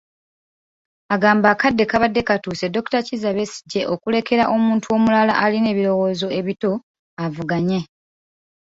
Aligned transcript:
Agamba 1.13 1.47
akadde 1.51 1.83
kabadde 1.91 2.21
katuuse 2.27 2.65
Dr. 2.75 3.01
Kizza 3.07 3.31
Besigye 3.37 3.81
okulekera 3.93 4.43
omuntu 4.55 4.87
omulala 4.95 5.33
alina 5.43 5.67
ebirowoozo 5.73 6.27
ebito 6.39 6.71
avuganye. 7.25 7.79